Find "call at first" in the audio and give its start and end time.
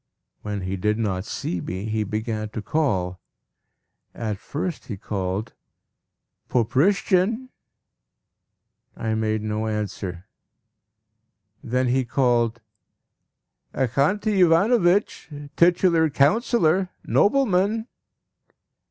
2.63-4.87